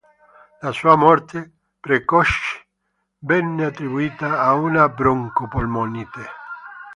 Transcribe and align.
La 0.61 0.71
sua 0.71 0.95
morte 0.95 1.51
precoce 1.79 2.65
venne 3.19 3.65
attribuita 3.65 4.41
a 4.41 4.53
una 4.55 4.89
broncopolmonite. 4.89 6.25